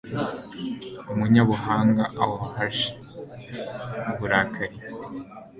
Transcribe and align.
umunyabuhanga 1.11 2.03
auhosha 2.23 2.89
uburakari 4.11 4.77